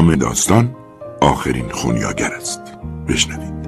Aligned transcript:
نام 0.00 0.14
داستان 0.14 0.76
آخرین 1.20 1.68
خونیاگر 1.68 2.30
است. 2.32 2.60
بشنوید. 3.08 3.60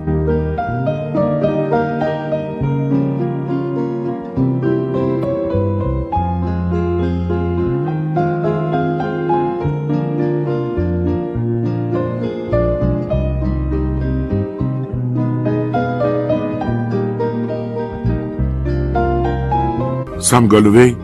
سام 20.19 20.47
گالوی 20.49 20.97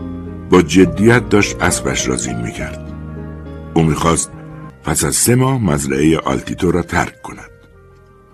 با 0.49 0.61
جدیت 0.61 1.29
داشت 1.29 1.61
اسبش 1.61 2.07
را 2.07 2.15
زین 2.15 2.41
می‌کرد. 2.41 2.93
او 3.73 3.83
می‌خواست 3.83 4.28
پس 4.89 5.03
از 5.03 5.15
سه 5.15 5.35
ماه 5.35 5.63
مزرعه 5.63 6.17
آلتیتو 6.17 6.71
را 6.71 6.81
ترک 6.81 7.21
کند. 7.21 7.49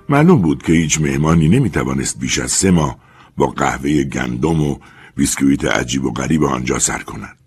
معلوم 0.09 0.41
بود 0.41 0.63
که 0.63 0.73
هیچ 0.73 1.01
مهمانی 1.01 1.49
نمی‌توانست 1.49 2.19
بیش 2.19 2.39
از 2.39 2.51
سه 2.51 2.71
ماه 2.71 2.97
با 3.37 3.47
قهوه 3.47 4.03
گندم 4.03 4.61
و 4.61 4.77
بیسکویت 5.15 5.65
عجیب 5.65 6.05
و 6.05 6.11
غریب 6.11 6.43
آنجا 6.43 6.79
سر 6.79 6.99
کند. 6.99 7.37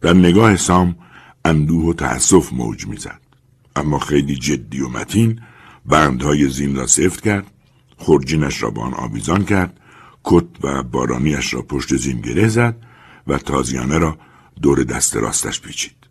در 0.00 0.12
نگاه 0.12 0.56
سام 0.56 0.96
اندوه 1.44 1.84
و 1.84 1.92
تأسف 1.92 2.52
موج 2.52 2.86
می‌زد. 2.86 3.20
اما 3.76 3.98
خیلی 3.98 4.36
جدی 4.36 4.80
و 4.80 4.88
متین 4.88 5.40
بندهای 5.86 6.48
زین 6.48 6.76
را 6.76 6.86
سفت 6.86 7.20
کرد 7.20 7.46
خورجینش 7.96 8.62
را 8.62 8.70
به 8.70 8.82
آن 8.82 8.94
آویزان 8.94 9.44
کرد 9.44 9.80
کت 10.24 10.46
و 10.62 10.82
بارانیش 10.82 11.54
را 11.54 11.62
پشت 11.62 11.96
زین 11.96 12.20
گره 12.20 12.48
زد 12.48 12.76
و 13.26 13.38
تازیانه 13.38 13.98
را 13.98 14.18
دور 14.62 14.82
دست 14.82 15.16
راستش 15.16 15.60
پیچید. 15.60 16.03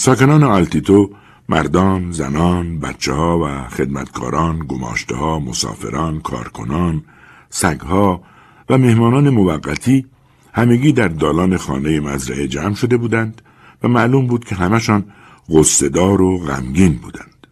ساکنان 0.00 0.42
آلتیتو 0.42 1.10
مردان، 1.48 2.12
زنان، 2.12 2.78
بچه 2.78 3.12
ها 3.12 3.38
و 3.38 3.68
خدمتکاران، 3.68 4.58
گماشته 4.58 5.16
ها، 5.16 5.40
مسافران، 5.40 6.20
کارکنان، 6.20 7.02
سگها 7.50 8.22
و 8.68 8.78
مهمانان 8.78 9.30
موقتی 9.30 10.06
همگی 10.52 10.92
در 10.92 11.08
دالان 11.08 11.56
خانه 11.56 12.00
مزرعه 12.00 12.48
جمع 12.48 12.74
شده 12.74 12.96
بودند 12.96 13.42
و 13.82 13.88
معلوم 13.88 14.26
بود 14.26 14.44
که 14.44 14.54
همشان 14.54 15.04
غصهدار 15.48 16.22
و 16.22 16.38
غمگین 16.38 16.94
بودند. 16.94 17.46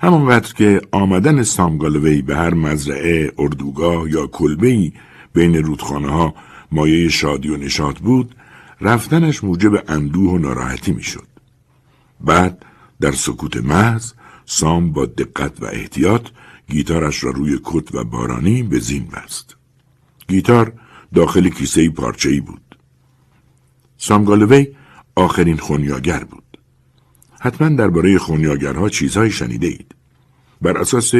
همانقدر 0.00 0.52
که 0.52 0.80
آمدن 0.92 1.42
سامگالوی 1.42 2.22
به 2.22 2.36
هر 2.36 2.54
مزرعه، 2.54 3.32
اردوگاه 3.38 4.10
یا 4.10 4.26
کلبهی 4.26 4.92
بین 5.34 5.56
رودخانه 5.56 6.08
ها 6.08 6.34
مایه 6.72 7.08
شادی 7.08 7.48
و 7.48 7.56
نشاط 7.56 7.98
بود، 7.98 8.34
رفتنش 8.80 9.44
موجب 9.44 9.90
اندوه 9.90 10.30
و 10.30 10.38
ناراحتی 10.38 10.92
می‌شد. 10.92 11.35
بعد 12.20 12.64
در 13.00 13.12
سکوت 13.12 13.56
محض 13.56 14.12
سام 14.44 14.92
با 14.92 15.06
دقت 15.06 15.62
و 15.62 15.66
احتیاط 15.66 16.28
گیتارش 16.68 17.24
را 17.24 17.30
روی 17.30 17.60
کت 17.64 17.94
و 17.94 18.04
بارانی 18.04 18.62
به 18.62 18.78
زین 18.78 19.06
بست. 19.06 19.56
گیتار 20.28 20.72
داخل 21.14 21.48
کیسه 21.48 21.90
پارچه‌ای 21.90 22.40
بود. 22.40 22.78
سامگالوی 23.98 24.66
آخرین 25.16 25.56
خونیاگر 25.56 26.24
بود. 26.24 26.58
حتما 27.40 27.68
درباره 27.68 28.18
خونیاگرها 28.18 28.88
چیزهایی 28.88 29.30
شنیده 29.30 29.66
اید. 29.66 29.94
بر 30.62 30.78
اساس 30.78 31.12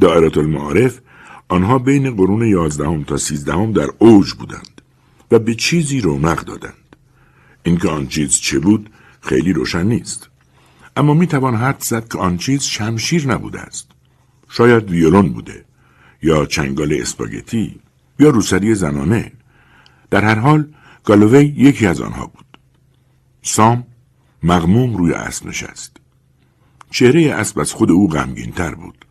دائرات 0.00 0.38
المعارف 0.38 1.00
آنها 1.48 1.78
بین 1.78 2.16
قرون 2.16 2.48
یازدهم 2.48 3.04
تا 3.04 3.16
سیزدهم 3.16 3.72
در 3.72 3.88
اوج 3.98 4.32
بودند 4.32 4.82
و 5.30 5.38
به 5.38 5.54
چیزی 5.54 6.00
رونق 6.00 6.44
دادند. 6.44 6.96
اینکه 7.62 7.88
آن 7.88 8.06
چیز 8.06 8.40
چه 8.40 8.58
بود 8.58 8.90
خیلی 9.20 9.52
روشن 9.52 9.86
نیست. 9.86 10.28
اما 10.96 11.14
می 11.14 11.26
توان 11.26 11.56
حد 11.56 11.80
زد 11.80 12.08
که 12.08 12.18
آن 12.18 12.36
چیز 12.36 12.62
شمشیر 12.62 13.28
نبوده 13.28 13.60
است. 13.60 13.88
شاید 14.48 14.90
ویولون 14.90 15.32
بوده 15.32 15.64
یا 16.22 16.46
چنگال 16.46 16.92
اسپاگتی 16.92 17.80
یا 18.18 18.30
روسری 18.30 18.74
زنانه. 18.74 19.32
در 20.10 20.24
هر 20.24 20.38
حال 20.38 20.68
گالووی 21.04 21.44
یکی 21.44 21.86
از 21.86 22.00
آنها 22.00 22.26
بود. 22.26 22.58
سام 23.42 23.84
مغموم 24.42 24.96
روی 24.96 25.12
اسب 25.12 25.46
نشست. 25.46 25.96
چهره 26.90 27.32
اسب 27.32 27.58
از 27.58 27.72
خود 27.72 27.90
او 27.90 28.08
غمگینتر 28.08 28.74
بود 28.74 29.04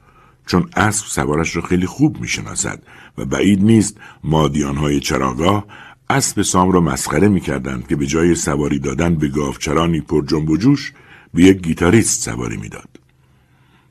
چون 0.47 0.69
اسب 0.75 1.05
سوارش 1.05 1.55
را 1.55 1.61
خیلی 1.61 1.85
خوب 1.85 2.21
می‌شناسد 2.21 2.83
و 3.17 3.25
بعید 3.25 3.63
نیست 3.63 3.97
مادیانهای 4.23 4.99
چراگاه 4.99 5.65
اسب 6.09 6.41
سام 6.41 6.71
را 6.71 6.81
مسخره 6.81 7.27
می‌کردند 7.27 7.87
که 7.87 7.95
به 7.95 8.05
جای 8.05 8.35
سواری 8.35 8.79
دادن 8.79 9.15
به 9.15 9.27
گاوچرانی 9.27 10.01
پر 10.01 10.25
جنب 10.25 10.49
و 10.49 10.57
جوش 10.57 10.93
به 11.33 11.43
یک 11.43 11.57
گیتاریست 11.57 12.23
سواری 12.23 12.57
می‌داد. 12.57 12.89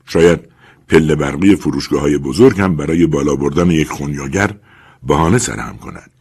شاید 0.05 0.39
پله 0.87 1.15
برقی 1.15 1.55
فروشگاه 1.55 2.01
های 2.01 2.17
بزرگ 2.17 2.61
هم 2.61 2.75
برای 2.75 3.05
بالا 3.05 3.35
بردن 3.35 3.71
یک 3.71 3.89
خونیاگر 3.89 4.55
بهانه 5.03 5.37
سرهم 5.37 5.77
کند. 5.77 6.11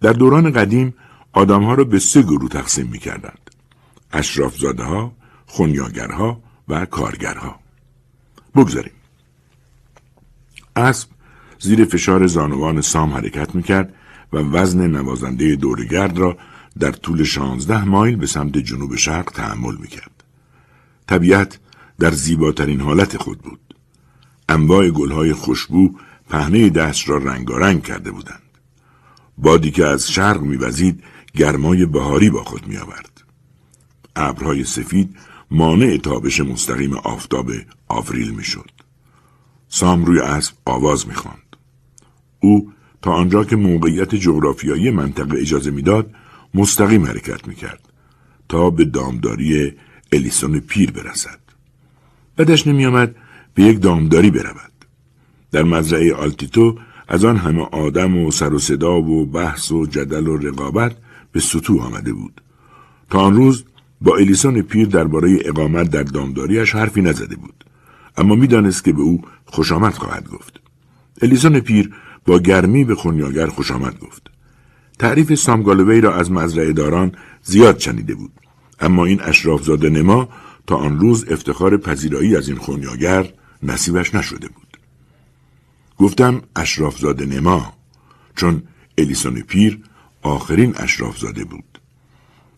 در 0.00 0.12
دوران 0.12 0.50
قدیم 0.50 0.94
آدمها 1.32 1.74
را 1.74 1.84
به 1.84 1.98
سه 1.98 2.22
گروه 2.22 2.48
تقسیم 2.48 2.86
می 2.86 2.98
کردند. 2.98 3.50
اشرافزاده 4.12 4.82
ها، 4.82 5.12
خونیاگرها 5.46 6.42
و 6.68 6.86
کارگرها. 6.86 7.60
بگذاریم. 8.54 8.92
اسب 10.76 11.08
زیر 11.58 11.84
فشار 11.84 12.26
زانوان 12.26 12.80
سام 12.80 13.12
حرکت 13.12 13.54
می‌کرد 13.54 13.94
و 14.32 14.36
وزن 14.36 14.86
نوازنده 14.86 15.56
دورگرد 15.56 16.18
را 16.18 16.36
در 16.78 16.92
طول 16.92 17.24
شانزده 17.24 17.84
مایل 17.84 18.16
به 18.16 18.26
سمت 18.26 18.58
جنوب 18.58 18.96
شرق 18.96 19.30
تحمل 19.30 19.76
می‌کرد. 19.76 20.24
طبیعت 21.06 21.58
در 21.98 22.10
زیباترین 22.10 22.80
حالت 22.80 23.16
خود 23.16 23.38
بود. 23.38 23.74
انواع 24.48 24.90
گلهای 24.90 25.32
خوشبو 25.32 25.90
پهنه 26.28 26.68
دست 26.68 27.08
را 27.08 27.16
رنگارنگ 27.16 27.82
کرده 27.82 28.10
بودند. 28.10 28.42
بادی 29.38 29.70
که 29.70 29.84
از 29.84 30.10
شرق 30.10 30.40
میوزید 30.40 31.02
گرمای 31.34 31.86
بهاری 31.86 32.30
با 32.30 32.44
خود 32.44 32.66
میآورد. 32.66 33.22
ابرهای 34.16 34.64
سفید 34.64 35.16
مانع 35.50 35.96
تابش 35.96 36.40
مستقیم 36.40 36.92
آفتاب 36.92 37.50
آوریل 37.88 38.30
می‌شد. 38.30 38.70
سام 39.68 40.04
روی 40.04 40.20
اسب 40.20 40.54
آواز 40.64 41.08
می‌خواند. 41.08 41.56
او 42.40 42.72
تا 43.02 43.12
آنجا 43.12 43.44
که 43.44 43.56
موقعیت 43.56 44.14
جغرافیایی 44.14 44.90
منطقه 44.90 45.38
اجازه 45.38 45.70
می‌داد 45.70 46.14
مستقیم 46.54 47.06
حرکت 47.06 47.48
می‌کرد 47.48 47.80
تا 48.48 48.70
به 48.70 48.84
دامداری 48.84 49.72
الیسون 50.12 50.60
پیر 50.60 50.90
برسد. 50.90 51.38
بدش 52.38 52.66
نمیآمد 52.66 53.14
به 53.54 53.62
یک 53.62 53.80
دامداری 53.80 54.30
برود. 54.30 54.72
در 55.52 55.62
مزرعه 55.62 56.14
آلتیتو 56.14 56.78
از 57.08 57.24
آن 57.24 57.36
همه 57.36 57.62
آدم 57.62 58.16
و 58.16 58.30
سر 58.30 58.54
و 58.54 58.58
صدا 58.58 59.02
و 59.02 59.26
بحث 59.26 59.72
و 59.72 59.86
جدل 59.86 60.26
و 60.26 60.36
رقابت 60.36 60.96
به 61.32 61.40
سطوح 61.40 61.86
آمده 61.86 62.12
بود. 62.12 62.40
تا 63.10 63.20
آن 63.20 63.34
روز 63.34 63.64
با 64.00 64.16
الیسون 64.16 64.62
پیر 64.62 64.88
درباره 64.88 65.38
اقامت 65.44 65.90
در 65.90 66.02
دامداریش 66.02 66.74
حرفی 66.74 67.02
نزده 67.02 67.36
بود 67.36 67.64
اما 68.16 68.34
می‌دانست 68.34 68.84
که 68.84 68.92
به 68.92 69.02
او 69.02 69.22
خوش 69.46 69.72
آمد 69.72 69.94
خواهد 69.94 70.28
گفت 70.28 70.60
الیسون 71.22 71.60
پیر 71.60 71.94
با 72.26 72.38
گرمی 72.38 72.84
به 72.84 72.94
خونیاگر 72.94 73.46
خوش 73.46 73.70
آمد 73.70 73.98
گفت 73.98 74.30
تعریف 75.04 75.34
سامگالوی 75.34 76.00
را 76.00 76.14
از 76.14 76.30
مزرعه 76.32 76.72
داران 76.72 77.12
زیاد 77.42 77.78
شنیده 77.78 78.14
بود. 78.14 78.32
اما 78.80 79.04
این 79.04 79.20
اشرافزاده 79.22 79.90
نما 79.90 80.28
تا 80.66 80.76
آن 80.76 81.00
روز 81.00 81.24
افتخار 81.30 81.76
پذیرایی 81.76 82.36
از 82.36 82.48
این 82.48 82.58
خونیاگر 82.58 83.32
نصیبش 83.62 84.14
نشده 84.14 84.48
بود. 84.48 84.78
گفتم 85.98 86.42
اشرافزاده 86.56 87.26
نما 87.26 87.72
چون 88.36 88.62
الیسون 88.98 89.40
پیر 89.40 89.78
آخرین 90.22 90.74
اشرافزاده 90.76 91.44
بود. 91.44 91.80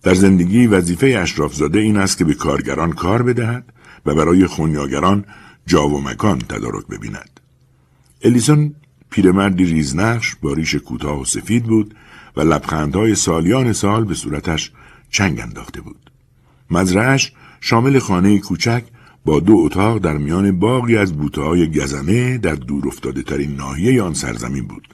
در 0.02 0.14
زندگی 0.14 0.66
وظیفه 0.66 1.06
اشرافزاده 1.06 1.78
این 1.78 1.96
است 1.96 2.18
که 2.18 2.24
به 2.24 2.34
کارگران 2.34 2.92
کار 2.92 3.22
بدهد 3.22 3.72
و 4.06 4.14
برای 4.14 4.46
خونیاگران 4.46 5.24
جا 5.66 5.88
و 5.88 6.00
مکان 6.00 6.38
تدارک 6.38 6.86
ببیند. 6.86 7.40
الیسون 8.22 8.74
پیرمردی 9.10 9.64
ریزنقش 9.64 10.34
با 10.42 10.52
ریش 10.52 10.74
کوتاه 10.74 11.20
و 11.20 11.24
سفید 11.24 11.64
بود 11.64 11.94
و 12.36 12.40
لبخندهای 12.40 13.14
سالیان 13.14 13.72
سال 13.72 14.04
به 14.04 14.14
صورتش 14.14 14.72
چنگ 15.10 15.40
انداخته 15.40 15.80
بود. 15.80 16.10
مزرعش 16.70 17.32
شامل 17.60 17.98
خانه 17.98 18.38
کوچک 18.38 18.84
با 19.24 19.40
دو 19.40 19.54
اتاق 19.56 19.98
در 19.98 20.16
میان 20.16 20.58
باقی 20.58 20.96
از 20.96 21.12
بوته 21.12 21.40
های 21.40 21.70
گزنه 21.70 22.38
در 22.38 22.54
دور 22.54 22.88
افتاده 22.88 23.22
ترین 23.22 23.56
ناحیه 23.56 24.02
آن 24.02 24.14
سرزمین 24.14 24.66
بود. 24.66 24.88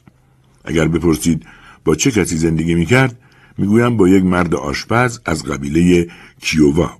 اگر 0.64 0.88
بپرسید 0.88 1.46
با 1.84 1.94
چه 1.94 2.10
کسی 2.10 2.36
زندگی 2.36 2.74
می 2.74 2.86
کرد 2.86 3.18
می‌گویم 3.58 3.96
با 3.96 4.08
یک 4.08 4.24
مرد 4.24 4.54
آشپز 4.54 5.20
از 5.24 5.44
قبیله 5.44 6.08
کیووا 6.40 6.90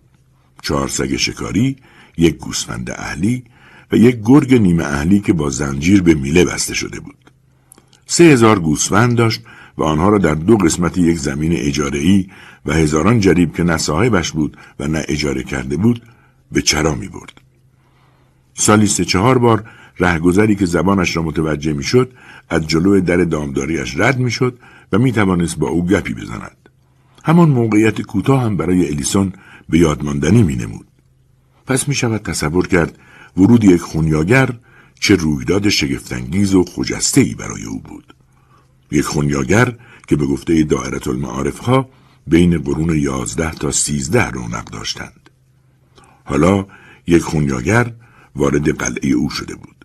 چهار 0.63 0.89
سگ 0.89 1.17
شکاری 1.17 1.77
یک 2.17 2.37
گوسفند 2.37 2.91
اهلی 2.91 3.45
و 3.93 3.97
یک 3.97 4.19
گرگ 4.25 4.55
نیمه 4.55 4.85
اهلی 4.85 5.21
که 5.21 5.33
با 5.33 5.51
زنجیر 5.51 6.03
به 6.03 6.15
میله 6.15 6.45
بسته 6.45 6.75
شده 6.75 7.01
بود 7.01 7.31
سه 8.07 8.25
هزار 8.25 8.59
گوسفند 8.59 9.17
داشت 9.17 9.41
و 9.79 9.83
آنها 9.83 10.09
را 10.09 10.19
در 10.19 10.35
دو 10.35 10.57
قسمت 10.57 10.99
یک 10.99 11.19
زمین 11.19 11.53
اجاره‌ای 11.57 12.27
و 12.67 12.73
هزاران 12.73 13.21
جریب 13.21 13.55
که 13.55 13.63
نه 13.63 13.77
صاحبش 13.77 14.33
بود 14.33 14.57
و 14.81 14.89
نه 14.89 15.05
اجاره 15.09 15.43
کرده 15.43 15.77
بود 15.77 16.03
به 16.53 16.63
چرا 16.63 16.95
می 16.95 17.09
برد. 17.09 17.41
سالی 18.55 18.87
سه 18.87 19.05
چهار 19.05 19.39
بار 19.39 19.65
رهگذری 19.99 20.57
که 20.57 20.67
زبانش 20.67 21.17
را 21.17 21.23
متوجه 21.23 21.73
می‌شد 21.73 22.13
از 22.49 22.67
جلو 22.67 23.01
در 23.01 23.17
دامداریش 23.17 23.97
رد 23.97 24.19
می‌شد 24.19 24.59
و 24.93 24.99
می 24.99 25.13
توانست 25.13 25.59
با 25.59 25.69
او 25.69 25.87
گپی 25.87 26.15
بزند. 26.15 26.57
همان 27.25 27.49
موقعیت 27.49 28.03
کوتاه 28.03 28.43
هم 28.43 28.57
برای 28.57 28.89
الیسون 28.89 29.33
به 29.69 29.79
یادماندنی 29.79 30.43
می 30.43 30.57
نمود. 30.57 30.87
پس 31.67 31.89
می 31.89 31.95
شود 31.95 32.23
تصور 32.23 32.69
کرد 32.69 32.99
ورود 33.37 33.65
یک 33.65 33.81
خونیاگر 33.81 34.49
چه 35.01 35.15
رویداد 35.15 35.69
شگفتانگیز 35.69 36.55
و 36.55 36.65
خجسته 36.65 37.35
برای 37.39 37.65
او 37.65 37.81
بود. 37.81 38.15
یک 38.93 39.05
خونیاگر 39.05 39.75
که 40.09 40.17
به 40.17 40.27
گفته 40.27 40.63
دائرت 40.63 41.09
المعارف 41.09 41.59
ها 41.59 41.89
بین 42.27 42.59
قرون 42.59 42.99
یازده 42.99 43.51
تا 43.51 43.71
سیزده 43.71 44.31
رونق 44.31 44.65
داشتند. 44.65 45.31
حالا 46.25 46.67
یک 47.07 47.23
خونیاگر 47.23 47.93
وارد 48.37 48.79
قلعه 48.79 49.11
او 49.11 49.31
شده 49.31 49.55
بود. 49.55 49.85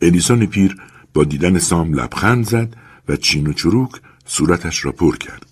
ادیسون 0.00 0.46
پیر 0.46 0.76
با 1.14 1.24
دیدن 1.24 1.58
سام 1.58 1.94
لبخند 1.94 2.46
زد 2.46 2.76
و 3.08 3.16
چین 3.16 3.46
و 3.46 3.52
چروک 3.52 3.90
صورتش 4.26 4.84
را 4.84 4.92
پر 4.92 5.16
کرد. 5.16 5.46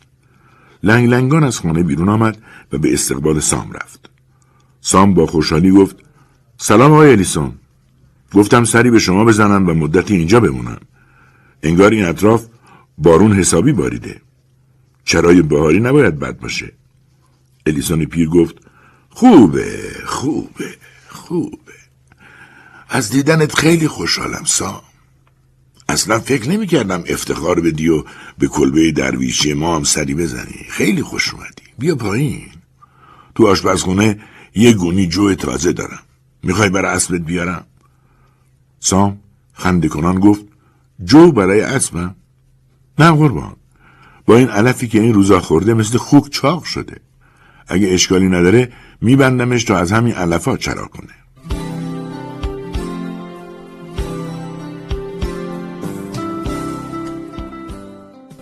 لنگ 0.82 1.08
لنگان 1.08 1.44
از 1.44 1.58
خانه 1.58 1.82
بیرون 1.82 2.08
آمد 2.08 2.38
و 2.72 2.78
به 2.78 2.92
استقبال 2.94 3.40
سام 3.40 3.72
رفت. 3.72 4.10
سام 4.80 5.14
با 5.14 5.26
خوشحالی 5.26 5.70
گفت 5.70 5.96
سلام 6.58 6.92
آقای 6.92 7.12
الیسون. 7.12 7.52
گفتم 8.32 8.64
سری 8.64 8.90
به 8.90 8.98
شما 8.98 9.24
بزنم 9.24 9.68
و 9.68 9.74
مدتی 9.74 10.16
اینجا 10.16 10.40
بمونم. 10.40 10.80
انگار 11.62 11.90
این 11.90 12.04
اطراف 12.04 12.46
بارون 13.00 13.32
حسابی 13.32 13.72
باریده. 13.72 14.20
چرای 15.04 15.42
بهاری 15.42 15.80
نباید 15.80 16.18
بد 16.18 16.38
باشه. 16.38 16.72
الیسون 17.66 18.04
پیر 18.04 18.28
گفت 18.28 18.56
خوبه 19.10 19.92
خوبه 20.06 20.74
خوبه. 21.08 21.72
از 22.88 23.10
دیدنت 23.10 23.54
خیلی 23.54 23.88
خوشحالم 23.88 24.44
سام. 24.44 24.82
اصلا 25.90 26.20
فکر 26.20 26.48
نمی 26.48 26.66
کردم 26.66 27.04
افتخار 27.06 27.60
بدی 27.60 27.88
و 27.88 28.04
به 28.38 28.46
کلبه 28.46 28.92
درویشی 28.92 29.52
ما 29.52 29.76
هم 29.76 29.84
سری 29.84 30.14
بزنی 30.14 30.66
خیلی 30.68 31.02
خوش 31.02 31.34
اومدی 31.34 31.62
بیا 31.78 31.96
پایین 31.96 32.48
تو 33.34 33.46
آشپزخونه 33.46 34.20
یه 34.54 34.72
گونی 34.72 35.06
جو 35.06 35.34
تازه 35.34 35.72
دارم 35.72 36.02
می‌خوای 36.42 36.68
برای 36.68 36.96
اسبت 36.96 37.20
بیارم 37.20 37.66
سام 38.80 39.20
خنده 39.52 39.88
کنان 39.88 40.20
گفت 40.20 40.44
جو 41.04 41.32
برای 41.32 41.60
اسبم 41.60 42.14
نه 43.00 43.10
قربان. 43.10 43.56
با 44.26 44.36
این 44.36 44.48
علفی 44.48 44.88
که 44.88 45.00
این 45.00 45.14
روزا 45.14 45.40
خورده 45.40 45.74
مثل 45.74 45.98
خوک 45.98 46.30
چاق 46.30 46.64
شده. 46.64 46.96
اگه 47.68 47.88
اشکالی 47.88 48.28
نداره 48.28 48.72
میبندمش 49.00 49.64
تا 49.64 49.76
از 49.78 49.92
همین 49.92 50.14
علفا 50.14 50.56
چرا 50.56 50.86
کنه. 50.86 51.08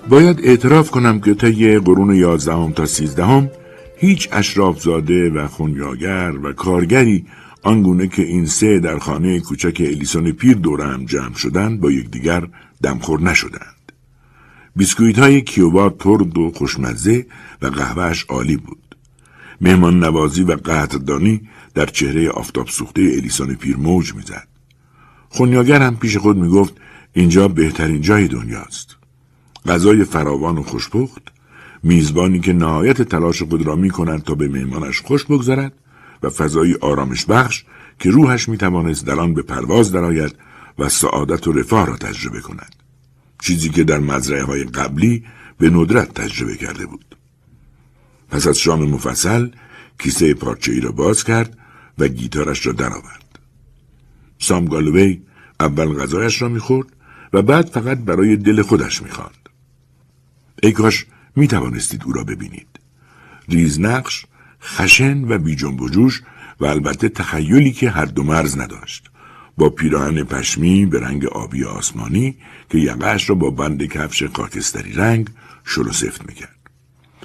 باید 0.08 0.40
اعتراف 0.42 0.90
کنم 0.90 1.20
که 1.20 1.34
طی 1.34 1.78
قرون 1.78 2.14
یازدهم 2.14 2.72
تا 2.72 2.86
سیزدهم 2.86 3.50
هیچ 3.96 4.28
اشرافزاده 4.32 5.30
و 5.30 5.48
خونیاگر 5.48 6.32
و 6.42 6.52
کارگری 6.52 7.26
آنگونه 7.62 8.08
که 8.08 8.22
این 8.22 8.46
سه 8.46 8.78
در 8.78 8.98
خانه 8.98 9.40
کوچک 9.40 9.76
الیسون 9.80 10.32
پیر 10.32 10.56
دور 10.56 10.80
هم 10.80 11.04
جمع 11.04 11.34
شدند 11.34 11.80
با 11.80 11.90
یکدیگر 11.90 12.48
دمخور 12.82 13.20
نشدند. 13.20 13.77
بیسکویت 14.76 15.18
های 15.18 15.40
کیوبا 15.40 15.90
ترد 15.90 16.38
و 16.38 16.50
خوشمزه 16.50 17.26
و 17.62 17.66
قهوهش 17.66 18.24
عالی 18.28 18.56
بود. 18.56 18.96
مهمان 19.60 20.04
نوازی 20.04 20.42
و 20.42 20.52
قدردانی 20.52 21.48
در 21.74 21.86
چهره 21.86 22.30
آفتاب 22.30 22.68
سوخته 22.68 23.02
الیسون 23.02 23.54
پیر 23.54 23.76
موج 23.76 24.14
می‌زد. 24.14 24.48
خونیاگر 25.28 25.82
هم 25.82 25.96
پیش 25.96 26.16
خود 26.16 26.36
می‌گفت 26.36 26.74
اینجا 27.12 27.48
بهترین 27.48 28.00
جای 28.00 28.28
دنیاست. 28.28 28.96
غذای 29.66 30.04
فراوان 30.04 30.58
و 30.58 30.62
خوشپخت 30.62 31.22
میزبانی 31.82 32.40
که 32.40 32.52
نهایت 32.52 33.02
تلاش 33.02 33.42
خود 33.42 33.66
را 33.66 33.76
می 33.76 33.90
کند 33.90 34.22
تا 34.22 34.34
به 34.34 34.48
مهمانش 34.48 35.00
خوش 35.00 35.24
بگذرد 35.24 35.72
و 36.22 36.30
فضایی 36.30 36.74
آرامش 36.80 37.24
بخش 37.24 37.64
که 37.98 38.10
روحش 38.10 38.48
می 38.48 38.56
توانست 38.56 39.06
در 39.06 39.20
آن 39.20 39.34
به 39.34 39.42
پرواز 39.42 39.92
درآید 39.92 40.34
و 40.78 40.88
سعادت 40.88 41.46
و 41.46 41.52
رفاه 41.52 41.86
را 41.86 41.96
تجربه 41.96 42.40
کند 42.40 42.77
چیزی 43.42 43.68
که 43.68 43.84
در 43.84 43.98
مزرعه 43.98 44.44
های 44.44 44.64
قبلی 44.64 45.24
به 45.58 45.70
ندرت 45.70 46.14
تجربه 46.14 46.56
کرده 46.56 46.86
بود 46.86 47.16
پس 48.30 48.46
از 48.46 48.58
شام 48.58 48.84
مفصل 48.84 49.48
کیسه 49.98 50.34
پارچه 50.34 50.72
ای 50.72 50.80
را 50.80 50.92
باز 50.92 51.24
کرد 51.24 51.58
و 51.98 52.08
گیتارش 52.08 52.66
را 52.66 52.72
درآورد 52.72 53.38
سام 54.38 54.64
گالوی 54.64 55.22
اول 55.60 55.94
غذایش 55.94 56.42
را 56.42 56.48
می‌خورد 56.48 56.88
و 57.32 57.42
بعد 57.42 57.66
فقط 57.66 57.98
برای 57.98 58.36
دل 58.36 58.62
خودش 58.62 59.02
می‌خواند 59.02 59.48
ای 60.62 60.72
کاش 60.72 61.06
می 61.36 61.48
او 62.04 62.12
را 62.12 62.24
ببینید. 62.24 62.68
ریزنقش، 63.48 64.26
خشن 64.62 65.24
و 65.24 65.38
بی 65.38 65.56
جنب 65.56 65.80
و 65.80 65.88
جوش 65.88 66.22
و 66.60 66.66
البته 66.66 67.08
تخیلی 67.08 67.72
که 67.72 67.90
هر 67.90 68.04
دو 68.04 68.22
مرز 68.22 68.58
نداشت. 68.58 69.10
با 69.58 69.68
پیراهن 69.68 70.24
پشمی 70.24 70.86
به 70.86 71.00
رنگ 71.00 71.24
آبی 71.24 71.64
آسمانی 71.64 72.36
که 72.70 72.78
یقهش 72.78 73.28
را 73.28 73.34
با 73.34 73.50
بند 73.50 73.84
کفش 73.84 74.22
خاکستری 74.22 74.92
رنگ 74.92 75.28
شل 75.64 75.88
و 75.88 75.92
سفت 75.92 76.26
می‌کرد. 76.28 76.56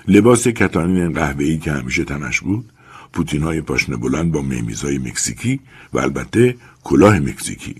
لباس 0.07 0.47
کتانین 0.47 1.13
قهوه‌ای 1.13 1.57
که 1.57 1.71
همیشه 1.71 2.03
تنش 2.03 2.41
بود، 2.41 2.71
پوتین 3.13 3.43
های 3.43 3.61
پاشنه 3.61 3.95
بلند 3.95 4.31
با 4.31 4.41
میمیزهای 4.41 4.97
مکزیکی 4.97 5.59
و 5.93 5.99
البته 5.99 6.55
کلاه 6.83 7.19
مکزیکی. 7.19 7.75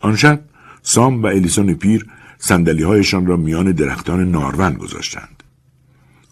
آن 0.00 0.16
شب 0.16 0.40
سام 0.82 1.22
و 1.22 1.26
الیسون 1.26 1.74
پیر 1.74 2.06
سندلی 2.38 2.82
هایشان 2.82 3.26
را 3.26 3.36
میان 3.36 3.72
درختان 3.72 4.30
نارون 4.30 4.74
گذاشتند. 4.74 5.42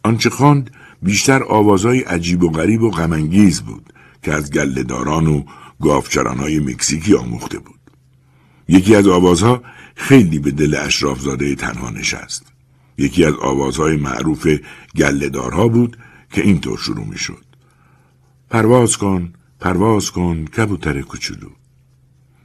آنچه 0.02 0.30
خواند 0.30 0.70
بیشتر 1.02 1.42
آوازهای 1.42 2.00
عجیب 2.00 2.42
و 2.42 2.50
غریب 2.50 2.82
و 2.82 2.90
غمانگیز 2.90 3.60
بود 3.60 3.92
که 4.22 4.32
از 4.32 4.50
گلهداران 4.50 5.26
و 5.26 5.44
های 6.38 6.60
مکزیکی 6.60 7.14
آموخته 7.14 7.58
بود. 7.58 7.80
یکی 8.68 8.96
از 8.96 9.06
آوازها 9.06 9.62
خیلی 9.94 10.38
به 10.38 10.50
دل 10.50 10.74
اشرافزاده 10.74 11.54
تنها 11.54 11.90
نشست. 11.90 12.46
یکی 12.98 13.24
از 13.24 13.34
آوازهای 13.34 13.96
معروف 13.96 14.48
گلهدارها 14.96 15.68
بود 15.68 15.98
که 16.32 16.42
اینطور 16.42 16.78
شروع 16.78 17.06
می 17.06 17.18
شد. 17.18 17.44
پرواز 18.50 18.96
کن، 18.96 19.32
پرواز 19.60 20.10
کن، 20.10 20.44
کبوتر 20.44 21.00
کوچولو. 21.00 21.48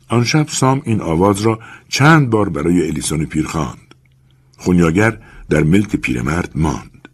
آن 0.07 0.23
شب 0.23 0.47
سام 0.47 0.81
این 0.85 1.01
آواز 1.01 1.41
را 1.41 1.59
چند 1.89 2.29
بار 2.29 2.49
برای 2.49 2.87
الیسون 2.87 3.25
پیر 3.25 3.45
خواند. 3.45 3.95
خونیاگر 4.57 5.19
در 5.49 5.63
ملک 5.63 5.95
پیرمرد 5.95 6.51
ماند. 6.55 7.07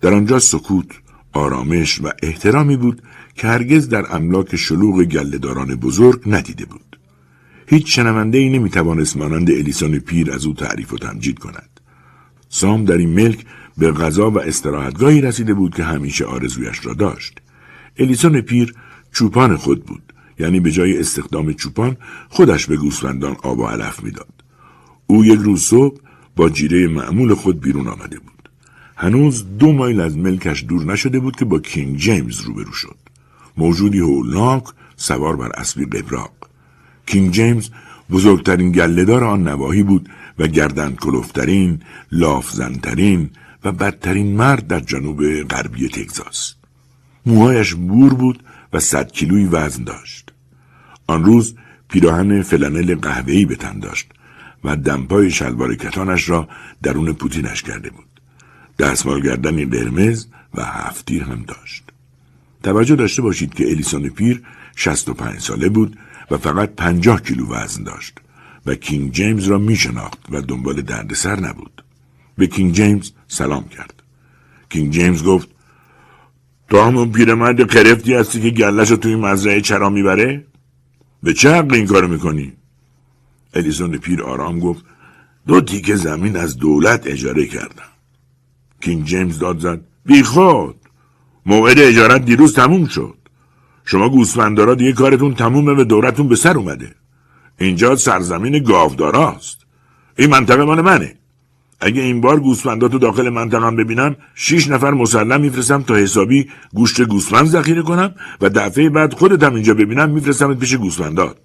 در 0.00 0.14
آنجا 0.14 0.38
سکوت، 0.38 0.86
آرامش 1.32 2.00
و 2.00 2.10
احترامی 2.22 2.76
بود 2.76 3.02
که 3.34 3.46
هرگز 3.46 3.88
در 3.88 4.16
املاک 4.16 4.56
شلوغ 4.56 5.04
گلهداران 5.04 5.74
بزرگ 5.74 6.22
ندیده 6.26 6.64
بود. 6.64 6.98
هیچ 7.66 7.96
شنونده 7.96 8.38
ای 8.38 8.48
نمی 8.48 8.70
توانست 8.70 9.16
مانند 9.16 9.50
الیسون 9.50 9.98
پیر 9.98 10.32
از 10.32 10.46
او 10.46 10.54
تعریف 10.54 10.92
و 10.92 10.98
تمجید 10.98 11.38
کند. 11.38 11.80
سام 12.48 12.84
در 12.84 12.96
این 12.96 13.10
ملک 13.10 13.46
به 13.78 13.92
غذا 13.92 14.30
و 14.30 14.40
استراحتگاهی 14.40 15.20
رسیده 15.20 15.54
بود 15.54 15.74
که 15.74 15.84
همیشه 15.84 16.24
آرزویش 16.24 16.86
را 16.86 16.94
داشت. 16.94 17.38
الیسون 17.98 18.40
پیر 18.40 18.74
چوپان 19.12 19.56
خود 19.56 19.84
بود 19.84 20.12
یعنی 20.38 20.60
به 20.60 20.70
جای 20.70 21.00
استخدام 21.00 21.52
چوپان 21.52 21.96
خودش 22.28 22.66
به 22.66 22.76
گوسفندان 22.76 23.36
آب 23.42 23.58
و 23.58 23.66
علف 23.66 24.02
می‌داد. 24.02 24.44
او 25.06 25.24
یک 25.24 25.40
روز 25.40 25.62
صبح 25.62 26.00
با 26.36 26.48
جیره 26.48 26.88
معمول 26.88 27.34
خود 27.34 27.60
بیرون 27.60 27.88
آمده 27.88 28.18
بود. 28.18 28.39
هنوز 29.02 29.58
دو 29.58 29.72
مایل 29.72 30.00
از 30.00 30.16
ملکش 30.16 30.64
دور 30.64 30.84
نشده 30.92 31.20
بود 31.20 31.36
که 31.36 31.44
با 31.44 31.58
کینگ 31.58 31.96
جیمز 31.96 32.40
روبرو 32.40 32.72
شد. 32.72 32.96
موجودی 33.56 33.98
هولناک 33.98 34.64
سوار 34.96 35.36
بر 35.36 35.50
اسبی 35.54 35.84
قبراق. 35.84 36.32
کینگ 37.06 37.30
جیمز 37.30 37.70
بزرگترین 38.10 38.72
گلهدار 38.72 39.24
آن 39.24 39.48
نواحی 39.48 39.82
بود 39.82 40.08
و 40.38 40.46
گردن 40.46 40.92
کلوفترین، 40.92 41.80
لافزنترین 42.12 43.30
و 43.64 43.72
بدترین 43.72 44.36
مرد 44.36 44.66
در 44.66 44.80
جنوب 44.80 45.42
غربی 45.42 45.88
تگزاس. 45.88 46.54
موهایش 47.26 47.74
بور 47.74 48.14
بود 48.14 48.42
و 48.72 48.80
صد 48.80 49.12
کیلویی 49.12 49.46
وزن 49.46 49.84
داشت. 49.84 50.32
آن 51.06 51.24
روز 51.24 51.54
پیراهن 51.88 52.42
فلانل 52.42 52.94
قهوه‌ای 52.94 53.44
به 53.44 53.56
تن 53.56 53.78
داشت 53.78 54.12
و 54.64 54.76
دمپای 54.76 55.30
شلوار 55.30 55.74
کتانش 55.74 56.28
را 56.28 56.48
درون 56.82 57.12
پوتینش 57.12 57.62
کرده 57.62 57.90
بود. 57.90 58.09
دستمال 58.80 59.20
گردنی 59.20 59.64
قرمز 59.64 60.26
و 60.54 60.64
هفتیر 60.64 61.22
هم 61.22 61.44
داشت. 61.48 61.84
توجه 62.62 62.96
داشته 62.96 63.22
باشید 63.22 63.54
که 63.54 63.70
الیسون 63.70 64.08
پیر 64.08 64.42
65 64.76 65.40
ساله 65.40 65.68
بود 65.68 65.98
و 66.30 66.38
فقط 66.38 66.74
50 66.76 67.22
کیلو 67.22 67.48
وزن 67.48 67.82
داشت 67.82 68.18
و 68.66 68.74
کینگ 68.74 69.12
جیمز 69.12 69.44
را 69.44 69.58
می 69.58 69.76
شناخت 69.76 70.18
و 70.30 70.42
دنبال 70.42 70.82
دردسر 70.82 71.40
نبود. 71.40 71.84
به 72.38 72.46
کینگ 72.46 72.74
جیمز 72.74 73.10
سلام 73.28 73.68
کرد 73.68 74.02
کینگ 74.70 74.92
جیمز 74.92 75.24
گفت 75.24 75.48
تو 76.70 76.80
همون 76.80 77.12
پیرمرد 77.12 77.60
قرفتی 77.60 78.14
هستی 78.14 78.40
که 78.40 78.50
گلش 78.50 78.90
رو 78.90 78.96
توی 78.96 79.16
مزرعه 79.16 79.60
چرا 79.60 79.90
می‌بره؟ 79.90 80.44
به 81.22 81.34
چه 81.34 81.54
حق 81.54 81.72
این 81.72 81.86
کارو 81.86 82.08
می‌کنی؟ 82.08 82.52
الیزون 83.54 83.98
پیر 83.98 84.22
آرام 84.22 84.60
گفت 84.60 84.84
دو 85.46 85.60
تیکه 85.60 85.96
زمین 85.96 86.36
از 86.36 86.56
دولت 86.56 87.06
اجاره 87.06 87.46
کردم 87.46 87.89
کینگ 88.80 89.04
جیمز 89.04 89.38
داد 89.38 89.58
زد. 89.58 89.80
بی 90.06 90.22
خود 90.22 90.76
موعد 91.46 91.78
اجارت 91.78 92.24
دیروز 92.24 92.54
تموم 92.54 92.86
شد. 92.86 93.14
شما 93.84 94.08
گوسفندارا 94.08 94.74
دیگه 94.74 94.92
کارتون 94.92 95.34
تمومه 95.34 95.72
و 95.72 95.84
دورتون 95.84 96.28
به 96.28 96.36
سر 96.36 96.58
اومده. 96.58 96.94
اینجا 97.58 97.96
سرزمین 97.96 98.62
گاوداراست. 98.62 99.66
این 100.18 100.30
منطقه 100.30 100.64
مال 100.64 100.80
منه. 100.80 101.14
اگه 101.80 102.02
این 102.02 102.20
بار 102.20 102.40
گوسفنداتو 102.40 102.98
داخل 102.98 103.28
منطقم 103.28 103.76
ببینم 103.76 104.16
شیش 104.34 104.68
نفر 104.68 104.90
مسلم 104.90 105.40
میفرستم 105.40 105.82
تا 105.82 105.96
حسابی 105.96 106.48
گوشت 106.74 107.02
گوسفند 107.02 107.46
ذخیره 107.46 107.82
کنم 107.82 108.14
و 108.40 108.48
دفعه 108.48 108.90
بعد 108.90 109.14
خودتم 109.14 109.54
اینجا 109.54 109.74
ببینم 109.74 110.10
میفرستمت 110.10 110.58
پیش 110.58 110.74
گوسفندات 110.74 111.36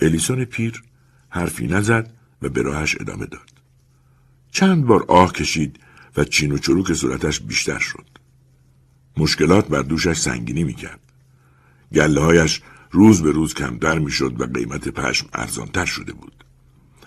الیسون 0.00 0.44
پیر 0.44 0.82
حرفی 1.28 1.66
نزد 1.66 2.10
و 2.42 2.48
به 2.48 2.62
راهش 2.62 2.96
ادامه 3.00 3.26
داد. 3.26 3.50
چند 4.50 4.86
بار 4.86 5.04
آه 5.08 5.32
کشید 5.32 5.80
و 6.16 6.24
چین 6.24 6.52
و 6.52 6.58
چروک 6.58 6.92
صورتش 6.92 7.40
بیشتر 7.40 7.78
شد. 7.78 8.06
مشکلات 9.16 9.68
بر 9.68 9.82
دوشش 9.82 10.16
سنگینی 10.16 10.64
می‌کرد. 10.64 11.00
گله 11.92 12.20
هایش 12.20 12.62
روز 12.90 13.22
به 13.22 13.30
روز 13.30 13.54
کمتر 13.54 13.98
می‌شد 13.98 14.40
و 14.40 14.46
قیمت 14.46 14.88
پشم 14.88 15.26
ارزانتر 15.32 15.84
شده 15.84 16.12
بود. 16.12 16.44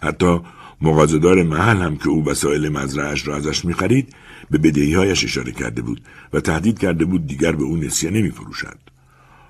حتی 0.01 0.39
مغازدار 0.81 1.43
محل 1.43 1.77
هم 1.77 1.97
که 1.97 2.09
او 2.09 2.25
وسایل 2.25 2.69
مزرعش 2.69 3.27
را 3.27 3.35
ازش 3.35 3.65
می‌خرید 3.65 4.15
به 4.51 4.57
بدهیهایش 4.57 5.23
اشاره 5.23 5.51
کرده 5.51 5.81
بود 5.81 6.01
و 6.33 6.39
تهدید 6.39 6.79
کرده 6.79 7.05
بود 7.05 7.27
دیگر 7.27 7.51
به 7.51 7.63
او 7.63 7.77
نسیه 7.77 8.09
نمیفروشد. 8.09 8.77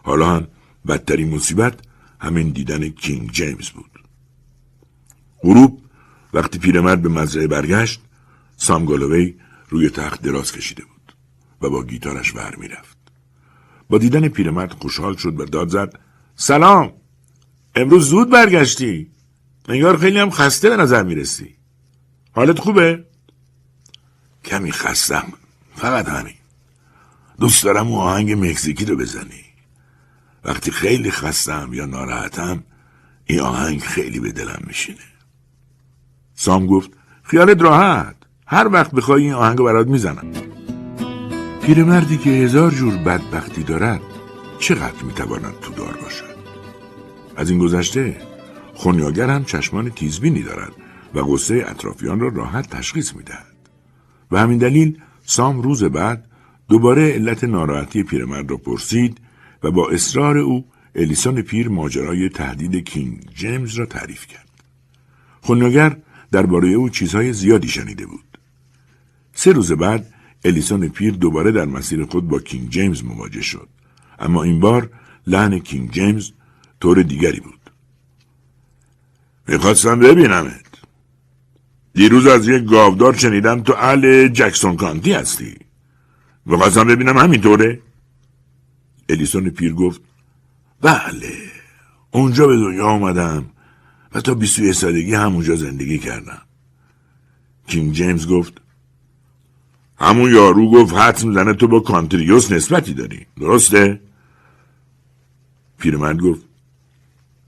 حالا 0.03 0.35
هم 0.35 0.47
بدترین 0.87 1.35
مصیبت 1.35 1.79
همین 2.21 2.49
دیدن 2.49 2.89
کینگ 2.89 3.31
جیمز 3.31 3.69
بود. 3.69 3.91
غروب 5.39 5.81
وقتی 6.33 6.59
پیرمرد 6.59 7.01
به 7.01 7.09
مزرعه 7.09 7.47
برگشت 7.47 8.01
سام 8.57 8.85
گالوی 8.85 9.35
روی 9.67 9.89
تخت 9.89 10.21
دراز 10.21 10.51
کشیده 10.51 10.83
بود 10.83 11.13
و 11.61 11.69
با 11.69 11.83
گیتارش 11.83 12.35
ور 12.35 12.55
می‌رفت. 12.55 12.97
با 13.89 13.97
دیدن 13.97 14.27
پیرمرد 14.27 14.71
خوشحال 14.71 15.15
شد 15.15 15.39
و 15.39 15.45
داد 15.45 15.69
زد 15.69 15.99
سلام! 16.35 16.93
امروز 17.75 18.09
زود 18.09 18.29
برگشتی. 18.29 19.11
انگار 19.69 19.97
خیلی 19.97 20.19
هم 20.19 20.29
خسته 20.29 20.69
به 20.69 20.77
نظر 20.77 21.03
می‌رسی. 21.03 21.55
حالت 22.31 22.59
خوبه؟ 22.59 23.05
کمی 24.45 24.71
خستم. 24.71 25.33
فقط 25.75 26.09
همین. 26.09 26.33
دوست 27.39 27.63
دارم 27.63 27.87
اون 27.87 27.99
آهنگ 27.99 28.31
مکزیکی 28.31 28.85
رو 28.85 28.97
بزنی. 28.97 29.45
وقتی 30.43 30.71
خیلی 30.71 31.11
خستم 31.11 31.69
یا 31.73 31.85
ناراحتم 31.85 32.63
این 33.25 33.39
آهنگ 33.39 33.81
خیلی 33.81 34.19
به 34.19 34.31
دلم 34.31 34.63
میشینه. 34.67 34.97
سام 36.35 36.67
گفت 36.67 36.91
خیالت 37.23 37.61
راحت. 37.61 38.16
هر 38.49 38.67
وقت 38.67 38.91
بخوای 38.91 39.23
این 39.23 39.33
آهنگ 39.33 39.57
برات 39.57 39.87
می‌زنم. 39.87 40.31
پیرمردی 41.61 42.17
که 42.17 42.29
هزار 42.29 42.71
جور 42.71 42.95
بدبختی 42.95 43.63
دارد 43.63 44.01
چقدر 44.59 45.03
می‌تواند 45.03 45.53
تو 45.61 45.73
دار 45.73 45.97
باشد؟ 46.03 46.37
از 47.35 47.49
این 47.49 47.59
گذشته 47.59 48.15
خونیاگر 48.73 49.29
هم 49.29 49.43
چشمان 49.43 49.89
تیزبینی 49.89 50.43
دارد 50.43 50.71
و 51.13 51.21
غصه 51.21 51.65
اطرافیان 51.67 52.19
را 52.19 52.27
راحت 52.27 52.69
تشخیص 52.69 53.15
می‌دهد. 53.15 53.55
و 54.31 54.39
همین 54.39 54.57
دلیل 54.57 54.97
سام 55.23 55.61
روز 55.61 55.83
بعد 55.83 56.25
دوباره 56.69 57.11
علت 57.11 57.43
ناراحتی 57.43 58.03
پیرمرد 58.03 58.51
را 58.51 58.57
پرسید 58.57 59.17
و 59.63 59.71
با 59.71 59.89
اصرار 59.89 60.37
او 60.37 60.65
الیسون 60.95 61.41
پیر 61.41 61.69
ماجرای 61.69 62.29
تهدید 62.29 62.75
کینگ 62.75 63.29
جیمز 63.35 63.75
را 63.75 63.85
تعریف 63.85 64.27
کرد. 64.27 64.49
خونیاگر 65.41 65.97
درباره 66.31 66.69
او 66.69 66.89
چیزهای 66.89 67.33
زیادی 67.33 67.67
شنیده 67.67 68.05
بود. 68.05 68.26
سه 69.39 69.51
روز 69.51 69.71
بعد 69.71 70.13
الیسون 70.45 70.87
پیر 70.87 71.13
دوباره 71.13 71.51
در 71.51 71.65
مسیر 71.65 72.05
خود 72.05 72.27
با 72.27 72.39
کینگ 72.39 72.69
جیمز 72.69 73.03
مواجه 73.03 73.41
شد. 73.41 73.69
اما 74.19 74.43
این 74.43 74.59
بار 74.59 74.89
لحن 75.27 75.59
کینگ 75.59 75.91
جیمز 75.91 76.31
طور 76.81 77.01
دیگری 77.01 77.39
بود. 77.39 77.59
می‌خواستم 79.47 79.99
ببینمت. 79.99 80.65
دیروز 81.93 82.27
از 82.27 82.47
یک 82.47 82.63
گاودار 82.63 83.13
شنیدم 83.17 83.61
تو 83.61 83.73
اهل 83.73 84.27
جکسون 84.27 84.75
کانتی 84.75 85.13
هستی. 85.13 85.55
می‌خواستم 86.45 86.87
ببینم 86.87 87.17
همینطوره. 87.17 87.81
الیسون 89.09 89.49
پیر 89.49 89.73
گفت 89.73 90.01
بله 90.81 91.33
اونجا 92.11 92.47
به 92.47 92.55
دنیا 92.55 92.85
آمدم 92.85 93.45
و 94.13 94.21
تا 94.21 94.33
بیست 94.33 94.71
سالگی 94.71 95.13
همونجا 95.13 95.55
زندگی 95.55 95.97
کردم. 95.97 96.41
کینگ 97.67 97.93
جیمز 97.93 98.27
گفت 98.27 98.66
همون 99.99 100.31
یارو 100.31 100.71
گفت 100.71 100.93
حد 100.95 101.17
زنه 101.17 101.53
تو 101.53 101.67
با 101.67 101.79
کانتریوس 101.79 102.51
نسبتی 102.51 102.93
داری. 102.93 103.25
درسته؟ 103.39 103.99
پیرمرد 105.79 106.19
گفت 106.19 106.45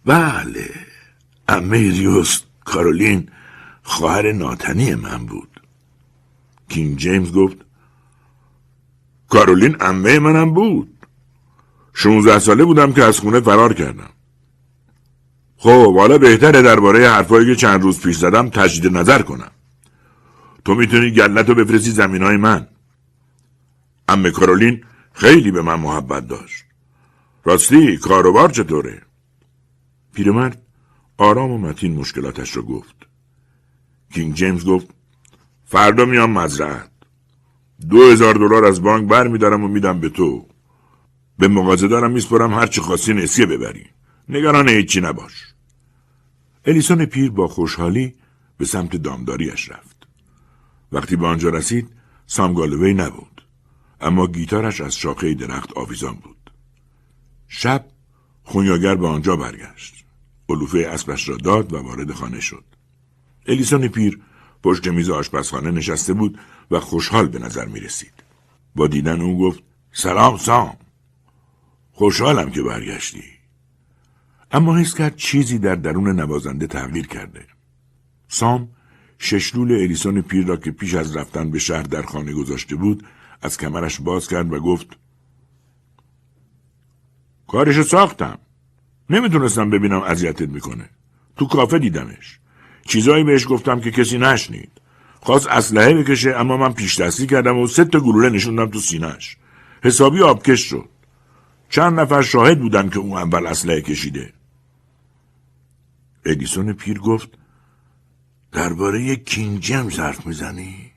بله. 0.05 0.69
امیریوس 1.47 2.41
کارولین 2.65 3.29
خواهر 3.83 4.31
ناتنی 4.31 4.95
من 4.95 5.25
بود. 5.25 5.61
کینگ 6.69 6.97
جیمز 6.97 7.31
گفت 7.31 7.57
کارولین 9.29 9.75
امه 9.79 10.19
منم 10.19 10.53
بود. 10.53 10.93
شونزده 11.93 12.39
ساله 12.39 12.65
بودم 12.65 12.93
که 12.93 13.03
از 13.03 13.19
خونه 13.19 13.39
فرار 13.39 13.73
کردم. 13.73 14.09
خب 15.57 15.97
حالا 15.97 16.17
بهتره 16.17 16.61
درباره 16.61 17.09
حرفایی 17.09 17.45
که 17.45 17.55
چند 17.55 17.81
روز 17.81 17.99
پیش 18.01 18.17
زدم 18.17 18.49
تجدید 18.49 18.97
نظر 18.97 19.21
کنم. 19.21 19.51
تو 20.69 20.75
می‌تونی 20.75 21.11
گلت 21.11 21.49
رو 21.49 21.55
بفرستی 21.55 21.91
زمین 21.91 22.23
های 22.23 22.37
من 22.37 22.67
امه 24.07 24.31
کارولین 24.31 24.83
خیلی 25.13 25.51
به 25.51 25.61
من 25.61 25.79
محبت 25.79 26.27
داشت 26.27 26.65
راستی 27.43 27.97
کاروبار 27.97 28.49
چطوره؟ 28.49 29.01
پیرمرد 30.13 30.61
آرام 31.17 31.51
و 31.51 31.57
متین 31.57 31.95
مشکلاتش 31.95 32.55
را 32.55 32.61
گفت. 32.61 32.95
کینگ 34.13 34.33
جیمز 34.33 34.65
گفت 34.65 34.87
فردا 35.65 36.05
میام 36.05 36.31
مزرعت. 36.31 36.91
دو 37.89 38.11
هزار 38.11 38.33
دلار 38.33 38.65
از 38.65 38.81
بانک 38.81 39.09
بر 39.09 39.27
میدارم 39.27 39.63
و 39.63 39.67
میدم 39.67 39.99
به 39.99 40.09
تو. 40.09 40.47
به 41.39 41.47
مغازه 41.47 41.87
دارم 41.87 42.11
میسپرم 42.11 42.53
هرچی 42.53 42.81
خواستی 42.81 43.13
نسیه 43.13 43.45
ببری. 43.45 43.85
نگران 44.29 44.69
هیچی 44.69 45.01
نباش. 45.01 45.53
الیسون 46.65 47.05
پیر 47.05 47.31
با 47.31 47.47
خوشحالی 47.47 48.15
به 48.57 48.65
سمت 48.65 48.95
دامداریش 48.95 49.71
رفت. 49.71 49.88
وقتی 50.91 51.15
به 51.15 51.27
آنجا 51.27 51.49
رسید 51.49 51.89
سامگالوی 52.25 52.93
نبود. 52.93 53.41
اما 54.01 54.27
گیتارش 54.27 54.81
از 54.81 54.95
شاخه 54.95 55.33
درخت 55.33 55.77
آویزان 55.77 56.13
بود. 56.13 56.51
شب 57.47 57.85
خونیاگر 58.43 58.95
به 58.95 59.07
آنجا 59.07 59.35
برگشت. 59.35 60.05
علوفه 60.49 60.89
اسبش 60.91 61.29
را 61.29 61.37
داد 61.37 61.73
و 61.73 61.77
وارد 61.77 62.11
خانه 62.11 62.39
شد. 62.39 62.63
الیسون 63.47 63.87
پیر 63.87 64.21
پشت 64.63 64.87
میز 64.87 65.09
آشپزخانه 65.09 65.71
نشسته 65.71 66.13
بود 66.13 66.39
و 66.71 66.79
خوشحال 66.79 67.27
به 67.27 67.39
نظر 67.39 67.65
می 67.65 67.79
رسید. 67.79 68.13
با 68.75 68.87
دیدن 68.87 69.21
او 69.21 69.39
گفت 69.39 69.63
سلام 69.91 70.37
سام. 70.37 70.77
خوشحالم 71.91 72.51
که 72.51 72.61
برگشتی. 72.61 73.23
اما 74.51 74.77
حس 74.77 74.95
کرد 74.95 75.15
چیزی 75.15 75.59
در 75.59 75.75
درون 75.75 76.19
نوازنده 76.19 76.67
تغییر 76.67 77.07
کرده. 77.07 77.47
سام 78.27 78.69
ششلول 79.19 79.71
الیسون 79.71 80.21
پیر 80.21 80.45
را 80.45 80.57
که 80.57 80.71
پیش 80.71 80.95
از 80.95 81.15
رفتن 81.15 81.51
به 81.51 81.59
شهر 81.59 81.83
در 81.83 82.01
خانه 82.01 82.33
گذاشته 82.33 82.75
بود 82.75 83.05
از 83.41 83.57
کمرش 83.57 84.01
باز 84.01 84.27
کرد 84.27 84.53
و 84.53 84.59
گفت 84.59 84.87
کارشو 87.47 87.83
ساختم. 87.83 88.39
نمی‌تونستم 89.09 89.69
ببینم 89.69 90.01
اذیتت 90.01 90.49
می‌کنه. 90.49 90.89
تو 91.35 91.47
کافه 91.47 91.79
دیدمش. 91.79 92.39
چیزایی 92.87 93.23
بهش 93.23 93.47
گفتم 93.47 93.79
که 93.79 93.91
کسی 93.91 94.17
نشنید. 94.17 94.71
خواست 95.21 95.47
اسلحه 95.47 95.93
بکشه 95.93 96.35
اما 96.35 96.57
من 96.57 96.73
پیش 96.73 96.99
دستی 96.99 97.27
کردم 97.27 97.57
و 97.57 97.67
سه 97.67 97.85
تا 97.85 97.99
گلوله 97.99 98.29
نشوندم 98.29 98.69
تو 98.69 98.79
سینهش 98.79 99.37
حسابی 99.83 100.21
آبکش 100.21 100.61
شد. 100.61 100.89
چند 101.69 101.99
نفر 101.99 102.21
شاهد 102.21 102.59
بودن 102.59 102.89
که 102.89 102.99
اون 102.99 103.17
اول 103.17 103.47
اسلحه 103.47 103.81
کشیده. 103.81 104.33
ادیسون 106.25 106.73
پیر 106.73 106.99
گفت 106.99 107.38
درباره 108.51 109.15
کینگ 109.15 109.59
جیمز 109.59 109.99
حرف 109.99 110.27
می‌زنی؟ 110.27 110.91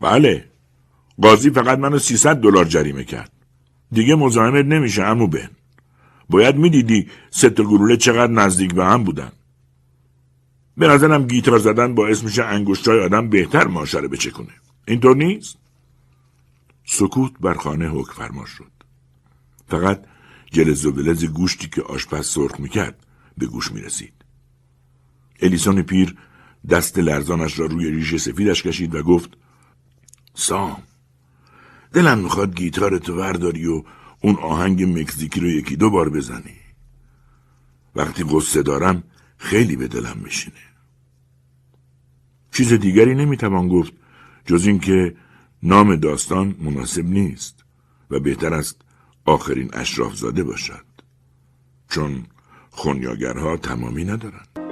بله. 0.00 0.50
قاضی 1.22 1.50
فقط 1.50 1.78
منو 1.78 1.98
300 1.98 2.36
دلار 2.36 2.64
جریمه 2.64 3.04
کرد. 3.04 3.32
دیگه 3.92 4.14
مزاحمت 4.14 4.64
نمیشه 4.64 5.02
امو 5.02 5.26
بن. 5.26 5.50
باید 6.30 6.56
می‌دیدی 6.56 7.08
سه 7.30 7.48
گلوله 7.50 7.96
چقدر 7.96 8.32
نزدیک 8.32 8.74
به 8.74 8.84
هم 8.84 9.04
بودن. 9.04 9.32
به 10.76 10.88
نظرم 10.88 11.26
گیتار 11.26 11.58
زدن 11.58 11.94
باعث 11.94 12.22
میشه 12.22 12.44
انگشتای 12.44 13.00
آدم 13.00 13.28
بهتر 13.28 13.66
ماشه 13.66 14.00
بچکونه. 14.00 14.52
اینطور 14.86 15.16
نیست؟ 15.16 15.58
سکوت 16.84 17.32
بر 17.40 17.54
خانه 17.54 17.88
حکم 17.88 18.12
فرما 18.12 18.46
شد. 18.46 18.72
فقط 19.68 20.04
جلز 20.52 20.86
و 20.86 20.92
ولز 20.92 21.24
گوشتی 21.24 21.68
که 21.68 21.82
آشپز 21.82 22.26
سرخ 22.26 22.60
می‌کرد 22.60 23.06
به 23.38 23.46
گوش 23.46 23.72
می‌رسید. 23.72 24.12
الیسون 25.42 25.82
پیر 25.82 26.16
دست 26.70 26.98
لرزانش 26.98 27.58
را 27.58 27.66
روی 27.66 27.90
ریش 27.90 28.16
سفیدش 28.16 28.62
کشید 28.62 28.94
و 28.94 29.02
گفت 29.02 29.30
سام 30.34 30.82
دلم 31.92 32.18
می‌خواد 32.18 32.56
گیتار 32.56 32.98
تو 32.98 33.16
ورداری 33.16 33.66
و 33.66 33.82
اون 34.20 34.36
آهنگ 34.36 34.98
مکزیکی 34.98 35.40
رو 35.40 35.48
یکی 35.48 35.76
دو 35.76 35.90
بار 35.90 36.08
بزنی. 36.08 36.56
وقتی 37.96 38.24
قصه 38.30 38.62
دارم 38.62 39.02
خیلی 39.38 39.76
به 39.76 39.88
دلم 39.88 40.18
میشینه. 40.24 40.56
چیز 42.52 42.72
دیگری 42.72 43.14
نمی‌توان 43.14 43.68
گفت 43.68 43.92
جز 44.46 44.66
اینکه 44.66 45.16
نام 45.62 45.96
داستان 45.96 46.56
مناسب 46.60 47.04
نیست 47.04 47.64
و 48.10 48.20
بهتر 48.20 48.54
است 48.54 48.76
آخرین 49.24 49.70
اشراف 49.72 50.14
زاده 50.14 50.44
باشد 50.44 50.84
چون 51.88 52.26
خونیاگرها 52.70 53.56
تمامی 53.56 54.04
ندارند. 54.04 54.67